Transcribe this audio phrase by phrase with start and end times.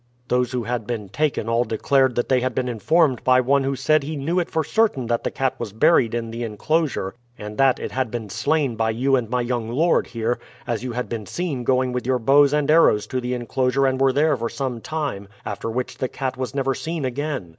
[0.29, 3.75] "Those who had been taken all declared that they had been informed by one who
[3.75, 7.55] said he knew it for certain that the cat was buried in the inclosure, and
[7.59, 11.07] that it had been slain by you and my young lord here, as you had
[11.07, 14.49] been seen going with your bows and arrows to the inclosure and were there for
[14.49, 17.49] some time, after which the cat was never seen again.